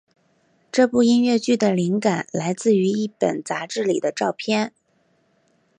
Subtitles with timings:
[0.71, 4.73] 这部音乐剧的灵感来自于一本杂志里的照片。